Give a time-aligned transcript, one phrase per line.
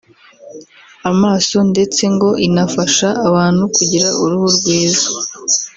[1.11, 5.07] amaso ndetse ngo inafasha abantu kugira uruhu rwiza